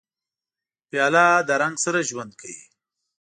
پیاله 0.89 1.25
له 1.47 1.55
رنګ 1.61 1.75
سره 1.85 1.99
ژوند 2.09 2.31
کوي. 2.39 2.61